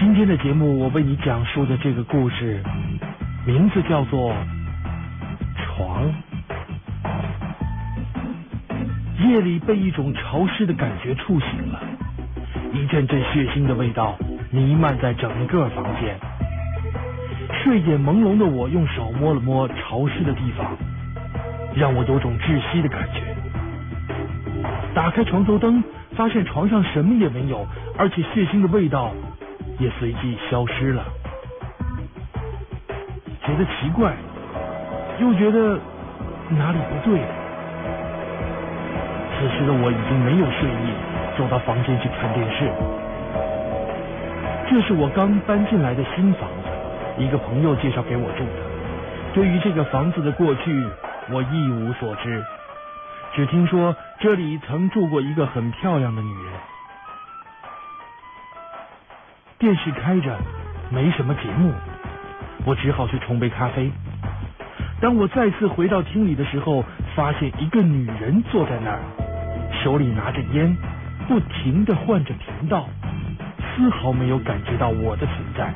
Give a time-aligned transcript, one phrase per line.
[0.00, 2.62] 今天的节目，我为你讲述的这个故事，
[3.44, 4.32] 名字叫做
[5.58, 6.06] 《床》。
[9.28, 11.82] 夜里被一种潮湿的感觉触醒了，
[12.72, 14.16] 一阵阵血腥的味道
[14.50, 16.18] 弥漫在整个房间。
[17.62, 20.78] 睡眼朦胧的我用手摸了摸潮湿的地方，
[21.76, 23.20] 让我有种窒息的感觉。
[24.94, 25.84] 打开床头灯，
[26.16, 27.66] 发现床上什么也没有，
[27.98, 29.12] 而且血腥的味道
[29.80, 31.02] 也随即消失了。
[33.44, 34.14] 觉得奇怪，
[35.18, 35.80] 又觉得
[36.50, 37.18] 哪里不对。
[39.34, 40.92] 此时的我已经没有睡意，
[41.36, 42.70] 走到房间去看电视。
[44.68, 46.68] 这是我刚搬进来的新房子。
[47.18, 48.62] 一个朋友介绍给我住的，
[49.34, 50.86] 对于这个房子的过去，
[51.30, 52.44] 我一无所知，
[53.34, 56.52] 只听说这里曾住过一个很漂亮的女人。
[59.60, 60.38] 电视开着，
[60.88, 61.70] 没什么节目，
[62.64, 63.90] 我只好去冲杯咖啡。
[65.02, 66.82] 当我再次回到厅里的时候，
[67.14, 69.00] 发现一个女人坐在那儿，
[69.84, 70.74] 手里拿着烟，
[71.28, 72.88] 不停的换着频道，
[73.76, 75.74] 丝毫没有感觉到我的存在。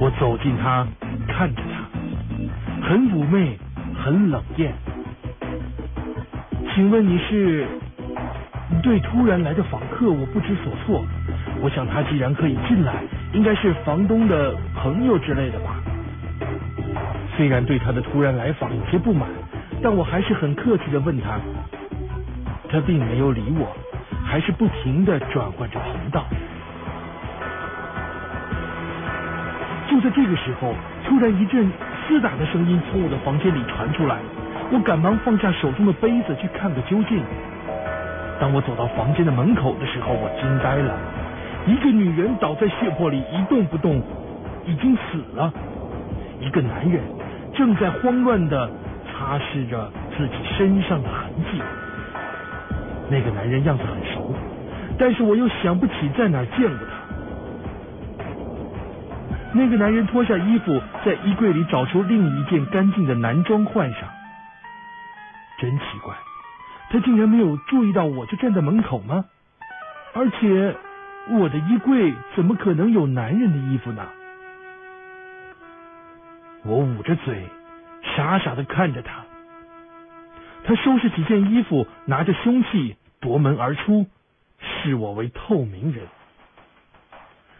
[0.00, 0.84] 我走近他，
[1.28, 3.56] 看着他，很妩媚，
[3.94, 4.74] 很冷艳。
[6.74, 7.68] 请问你是？
[8.82, 11.04] 对突然来的访客，我不知所措。
[11.60, 15.76] 我想他既然可以进来，应该是房东的朋友之类的吧。
[17.36, 19.28] 虽然对他的突然来访有些不满，
[19.82, 21.38] 但我还是很客气的问他。
[22.68, 23.76] 他并没有理我，
[24.24, 26.24] 还是不停的转换着频道。
[29.88, 30.74] 就在这个时候，
[31.06, 31.70] 突然一阵
[32.08, 34.18] 厮打的声音从我的房间里传出来，
[34.72, 37.22] 我赶忙放下手中的杯子去看个究竟。
[38.40, 40.98] 当我走到房间的门口的时候，我惊呆了，
[41.66, 44.02] 一个女人倒在血泊里一动不动，
[44.66, 45.52] 已经死了。
[46.40, 47.00] 一个男人
[47.54, 48.70] 正在慌乱的
[49.06, 51.62] 擦拭着自己身上的痕迹。
[53.08, 54.34] 那个男人样子很熟，
[54.98, 56.92] 但是我又想不起在哪见过他。
[59.52, 64.00] 那个男人脱下衣服，在衣柜里找出另一件干净的男装换上。
[65.58, 66.12] 真奇怪，
[66.94, 69.24] 他竟然没有注意到我就站在门口吗？
[70.12, 70.76] 而且
[71.28, 74.06] 我的衣柜怎么可能有男人的衣服呢？
[76.62, 77.48] 我捂着嘴，
[78.14, 79.24] 傻傻的看着他。
[80.62, 84.06] 他收拾几件衣服，拿着凶器夺门而出，
[84.60, 86.06] 视我为透明人。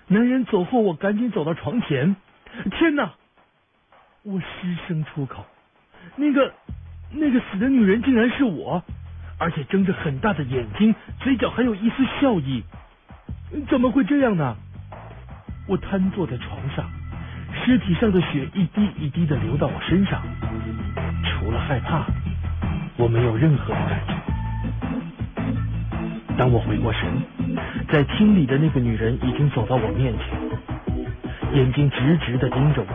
[0.07, 2.15] 男人走后，我赶紧走到床前。
[2.71, 3.15] 天哪！
[4.23, 5.45] 我失声出口
[6.15, 6.55] ：“那个，
[7.11, 8.81] 那个死的女人竟然是我，
[9.45, 12.65] 而且睁着很大的眼睛，嘴角还有一丝笑意。
[13.69, 14.57] 怎么会这样呢？”
[15.69, 16.91] 我瘫坐在床上，
[17.53, 20.23] 尸体上的血一滴一滴的流到我身上。
[21.27, 22.07] 除了害怕，
[22.97, 24.15] 我没有任何的感觉。
[26.39, 27.03] 当我回过神，
[27.93, 30.27] 在厅里的那个女人已经走到我面前，
[31.53, 32.89] 眼睛直直的盯着我。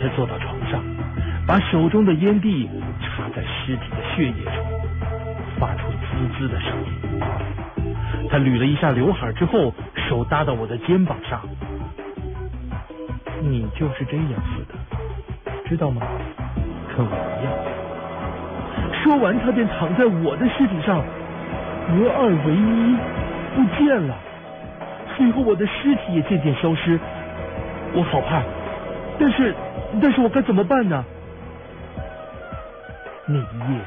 [0.00, 0.80] 她坐到床上，
[1.44, 2.68] 把手中的烟蒂
[3.00, 4.54] 插在尸体的血液中，
[6.48, 7.20] 的声音。
[8.30, 9.72] 他捋了一下刘海之后，
[10.08, 11.40] 手搭到我的肩膀上。
[13.42, 14.74] 你就是这样死的，
[15.68, 16.02] 知道吗？
[16.96, 17.52] 跟我一样。
[19.02, 21.04] 说完，他便躺在我的尸体上。
[21.86, 22.96] 合二为一，
[23.54, 24.16] 不见了。
[25.16, 26.98] 随后我的尸体也渐渐消失，
[27.92, 28.42] 我好怕，
[29.20, 29.54] 但是，
[30.00, 31.04] 但是我该怎么办呢？
[33.26, 33.80] 那一夜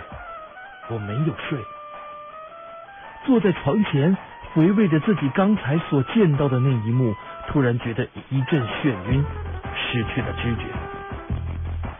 [0.89, 1.57] 我没有睡，
[3.27, 4.17] 坐在床前
[4.53, 7.13] 回味着自己刚才所见到的那一幕，
[7.49, 9.23] 突然觉得一阵眩晕，
[9.75, 10.63] 失去了知觉。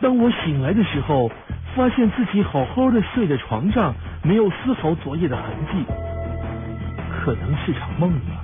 [0.01, 1.29] 当我醒来的时候。
[1.75, 3.93] 发现自己好好的睡在床上，
[4.23, 5.85] 没有丝毫昨夜的痕迹，
[7.11, 8.43] 可能是场梦吧。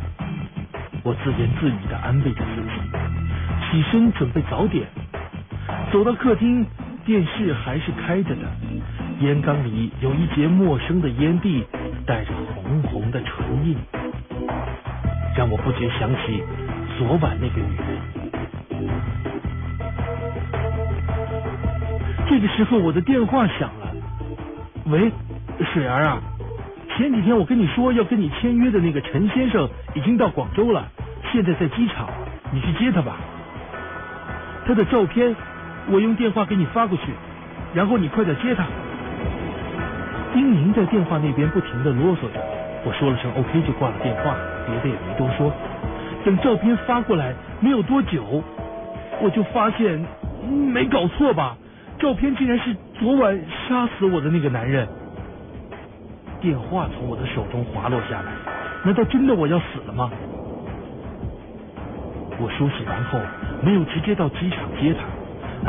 [1.02, 2.70] 我自言自语的安慰着自己，
[3.72, 4.86] 起身准备早点。
[5.92, 6.64] 走到客厅，
[7.06, 8.42] 电视还是开着的，
[9.22, 11.66] 烟缸里有一截陌生的烟蒂，
[12.06, 13.78] 带着红红的唇印，
[15.38, 16.44] 让我不觉想起
[16.98, 17.98] 昨晚那个女人。
[22.28, 23.96] 这个时候，我的电话响了。
[24.88, 25.12] 喂，
[25.74, 26.22] 水儿啊，
[26.98, 30.90] 前几天我跟你说要跟你签约的那个陈先生已经到广州了，
[31.32, 32.10] 现在在机场，
[32.52, 33.16] 你去接他吧。
[34.66, 35.34] 他的照片
[35.90, 37.04] 我用电话给你发过去，
[37.74, 38.66] 然后你快点接他。
[40.34, 42.42] 丁宁在电话那边不停的啰嗦着，
[42.84, 44.36] 我说了声 OK 就挂了电话，
[44.66, 45.52] 别的也没多说。
[46.26, 48.44] 等照片发过来没有多久，
[49.22, 50.04] 我就发现
[50.74, 51.56] 没搞错吧？
[52.00, 54.88] 照片竟然是昨晚杀死我的那个男人。
[56.42, 58.32] 电话从我的手中滑落下来，
[58.84, 60.12] 难道真的我要死了吗？
[62.40, 63.20] 我梳洗完后，
[63.62, 65.02] 没有直接到机场接她，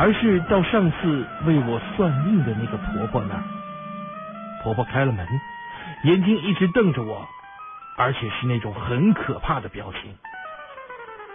[0.03, 3.54] 而是到上次为我算命的那个婆婆那。
[4.65, 5.29] 婆婆开了门，
[6.05, 7.29] 眼睛一直瞪着我，
[7.99, 10.17] 而且是那种很可怕的表情。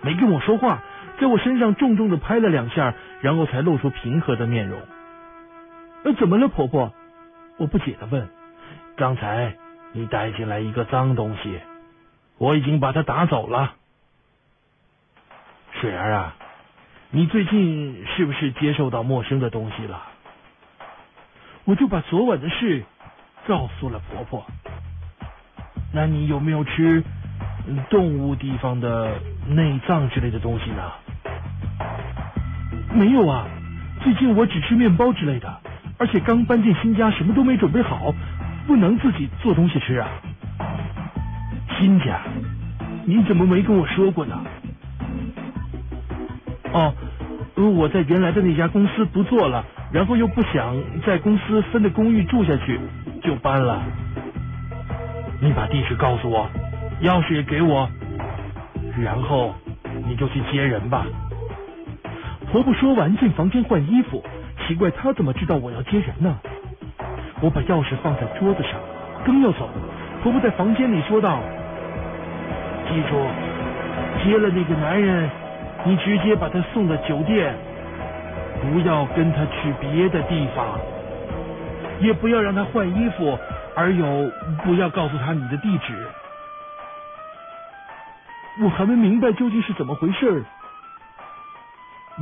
[0.01, 0.79] 没跟我说话，
[1.21, 4.81] 在我身上重重的拍了两下，然后才露出平和的面容。
[6.03, 6.91] 那怎么了，婆婆？
[7.57, 8.27] 我不解的问。
[8.97, 9.55] 刚才
[9.91, 11.59] 你带进来一个脏东西，
[12.39, 13.75] 我已经把它打走了。
[15.79, 16.35] 水儿啊，
[17.11, 20.01] 你最近是不是接受到陌生的东西了？
[21.65, 22.83] 我就把昨晚的事
[23.49, 24.45] 告诉了婆婆。
[25.91, 27.03] 那你有没有吃
[27.89, 30.83] 动物地方的内脏之类的东西呢？
[32.93, 33.47] 没有啊，
[34.01, 35.51] 最近我只吃面包之类的，
[35.97, 38.13] 而且刚搬进新家，什么都没准备好，
[38.67, 40.07] 不能自己做东西吃啊。
[41.79, 42.21] 新家？
[43.05, 44.39] 你怎么没跟我说过呢？
[46.71, 46.93] 哦，
[47.55, 52.79] 我在原来的那家公司不做了，然后又不想在公司分的公寓住下去，
[53.29, 53.83] 就搬了。
[55.39, 56.49] 你把地址告诉我，
[57.03, 57.87] 钥匙也给我，
[58.99, 59.53] 然后
[60.07, 61.05] 你就去接人吧。
[62.51, 64.23] 婆婆说完进房间换衣服，
[64.65, 66.35] 奇怪她怎么知道我要接人呢？
[67.39, 68.71] 我把钥匙放在桌子上，
[69.23, 69.69] 刚要走，
[70.23, 71.39] 婆婆在房间里说道
[72.89, 73.27] ：“记住，
[74.23, 75.29] 接了那个男人。”
[75.85, 77.53] 你直接把他送到酒店，
[78.59, 80.79] 不要跟他去别的地方，
[81.99, 83.37] 也不要让他换衣服，
[83.75, 84.31] 而有
[84.63, 86.07] 不要告诉他你的地址。
[88.61, 90.43] 我还没明白究竟是怎么回事，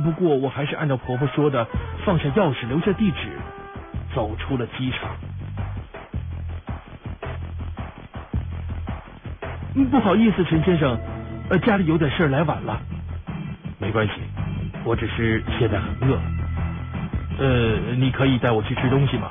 [0.04, 1.66] 不过我还是按照婆婆说的，
[2.04, 3.38] 放下钥匙，留下地址，
[4.14, 5.10] 走出了机场。
[9.90, 10.98] 不好意思，陈先生，
[11.50, 12.80] 呃，家里有点事来晚了。
[13.78, 14.14] 没关系，
[14.84, 16.20] 我只是现在很饿。
[17.38, 19.30] 呃，你可以带我去吃东西吗？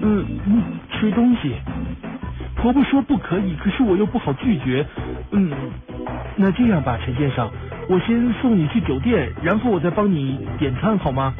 [0.00, 0.24] 嗯，
[0.92, 1.54] 吃东西。
[2.56, 4.84] 婆婆说不可以，可是我又不好拒绝。
[5.30, 5.52] 嗯，
[6.36, 7.48] 那这样吧，陈先生，
[7.88, 11.34] 我先送你去酒店，然后我再帮你点餐，好吗？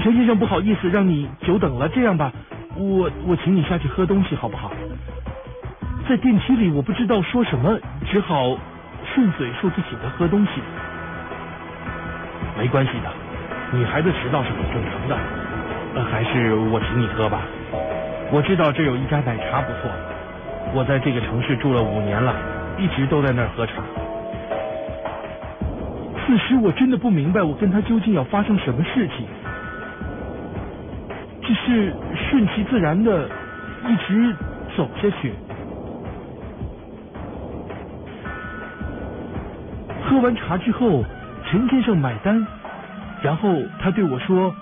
[0.00, 1.88] 陈先生，不好意思让你久等了。
[1.88, 2.32] 这样吧，
[2.76, 4.70] 我我请你下去喝东西，好不好？
[6.08, 8.56] 在电梯里，我不知道说什么，只好
[9.12, 10.50] 顺嘴说起请他喝东西。
[12.56, 13.12] 没关系的，
[13.72, 15.16] 女孩子迟到是很正常的。
[15.94, 17.42] 呃，还是我请你喝吧。
[18.30, 19.90] 我知道这有一家奶茶不错，
[20.74, 22.34] 我在这个城市住了五年了，
[22.78, 23.74] 一直都在那儿喝茶。
[26.26, 29.26] 此时我真的不明白，我跟他究竟要发生什么事情，
[31.42, 31.94] 只是
[32.30, 33.26] 顺其自然的
[33.86, 34.34] 一直
[34.76, 35.32] 走下去。
[40.04, 41.02] 喝完茶之后，
[41.50, 42.46] 陈先生买单，
[43.22, 44.54] 然后他对我说：“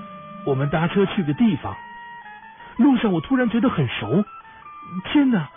[0.46, 1.76] 我们搭车去个地方。”
[2.78, 4.24] 路上我突然觉得很熟，
[5.04, 5.48] 天哪，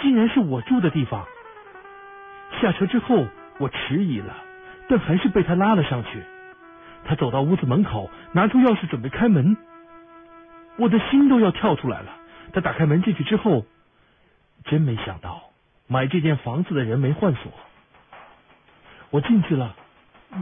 [0.00, 1.24] 竟然是我住的地方！
[2.60, 3.26] 下车之后，
[3.58, 4.34] 我迟疑了，
[4.88, 6.22] 但还是被他拉了上去。
[7.04, 9.56] 他走到屋子门口，拿出钥匙准备开门，
[10.76, 12.12] 我的心都要跳出来了。
[12.52, 13.64] 他打开门进去之后，
[14.64, 15.42] 真没想到
[15.86, 17.52] 买这间房子的人没换锁。
[19.10, 19.74] 我进去了，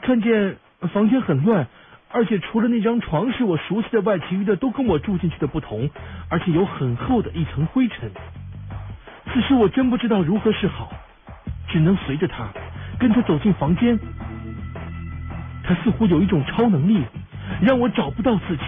[0.02, 0.56] 看见
[0.92, 1.68] 房间很乱，
[2.16, 5.90] 而且除了那张床是我熟悉的外，其余的都跟我住进去的不同，
[6.30, 8.10] 而且有很厚的一层灰尘。
[9.26, 10.90] 此时我真不知道如何是好，
[11.68, 12.48] 只能随着他，
[12.98, 13.98] 跟他走进房间。
[15.62, 17.04] 他似乎有一种超能力，
[17.60, 18.62] 让我找不到自己。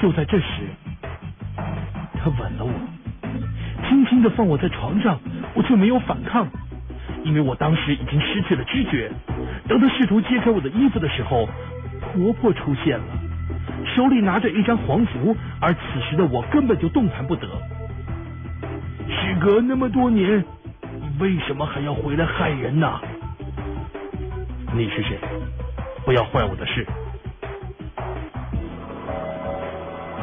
[0.00, 0.46] 就在这时，
[2.14, 2.72] 他吻了我，
[3.90, 5.20] 轻轻的放我在床上，
[5.52, 6.48] 我却没有反抗。
[7.24, 9.10] 因为我当时已经失去了知觉，
[9.66, 11.48] 当他试图揭开我的衣服的时候，
[12.14, 13.04] 婆婆出现了，
[13.84, 17.48] 手里拿着一张黄符，而此时的我根本就动弹不得。
[19.08, 20.44] 时隔那么多年，
[21.18, 23.00] 为什么还要回来害人呢？
[24.72, 25.18] 你是谁？
[26.04, 26.86] 不要坏我的事！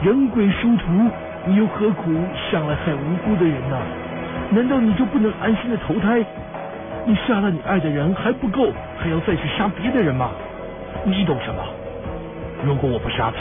[0.02, 0.86] 人鬼殊途，
[1.46, 2.14] 你又何苦
[2.50, 3.78] 上来害无辜的人呢？
[4.52, 6.24] 难道你就不能安心的投胎？
[7.06, 10.32] 你杀了你爱的人还不够，还要再去杀别的人吗？
[11.04, 11.64] 你懂什么？
[12.64, 13.38] 如果我不杀他，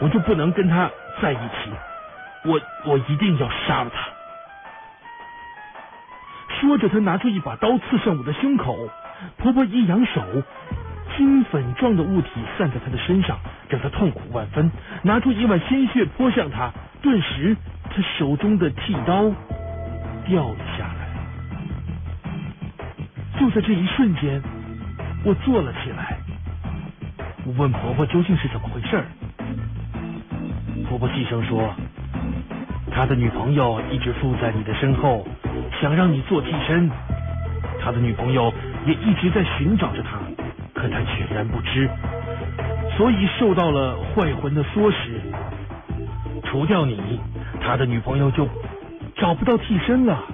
[0.00, 0.90] 我就不能跟他
[1.20, 1.70] 在一起。
[2.44, 4.08] 我我一定要杀了他。
[6.60, 8.88] 说着，他拿出一把刀刺向我的胸口。
[9.36, 10.22] 婆婆一扬手，
[11.16, 13.38] 金粉状的物体散在她的身上，
[13.68, 14.70] 让她痛苦万分。
[15.02, 17.56] 拿出一碗鲜血泼向她，顿时，
[17.90, 19.30] 她手中的剃刀
[20.26, 21.08] 掉了下来。
[23.38, 24.42] 就在这一瞬间，
[25.24, 26.16] 我坐了起来。
[27.44, 29.02] 我问婆婆究竟是怎么回事
[30.88, 31.74] 婆婆细声说
[32.90, 35.26] ：“他的女朋友一直附在你的身后，
[35.80, 36.90] 想让你做替身。
[37.80, 38.52] 他的女朋友。”
[38.84, 40.18] 也一直在寻找着他，
[40.74, 41.88] 可他全然不知，
[42.96, 45.20] 所以受到了坏魂的唆使。
[46.42, 47.20] 除掉你，
[47.60, 48.48] 他的女朋友就
[49.14, 50.24] 找不到替身了，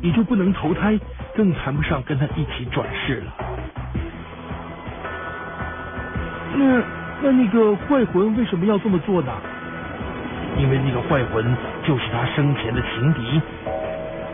[0.00, 0.98] 也就不能投胎，
[1.36, 3.47] 更谈不上跟他一起转世了。
[6.58, 6.82] 那
[7.22, 9.32] 那那个坏魂为什么要这么做呢？
[10.58, 13.40] 因为那个坏魂就是他生前的情敌，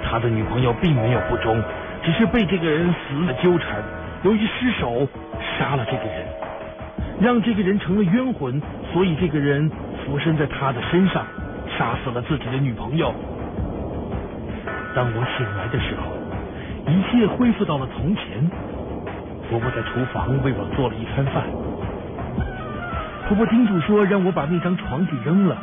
[0.03, 1.63] 他的女朋友并没有不忠。
[2.03, 3.83] 只是被这个人死的纠缠，
[4.25, 5.09] 由于失手
[5.59, 6.27] 杀了这个人，
[7.21, 8.61] 让这个人成了冤魂，
[8.93, 9.71] 所以这个人
[10.05, 11.25] 附身在他的身上，
[11.79, 13.15] 杀死了自己的女朋友。
[14.95, 16.13] 当我醒来的时候，
[16.93, 18.25] 一切恢复到了从前。
[19.49, 21.45] 婆婆在厨房为我做了一餐饭。
[23.27, 25.63] 婆婆叮嘱说让我把那张床给扔了，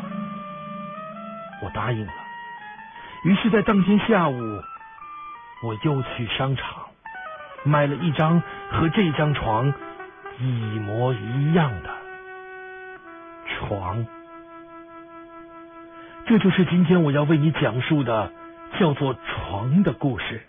[1.63, 2.13] 我答应了。
[3.23, 4.61] 于是，在当天下午。
[5.63, 6.87] 我又去商场
[7.63, 8.41] 买了一张
[8.71, 9.71] 和这张床
[10.39, 10.43] 一
[10.79, 11.89] 模一样的
[13.45, 14.07] 床，
[16.25, 18.33] 这就是今天我要为你讲述的
[18.79, 20.41] 叫做床的故事。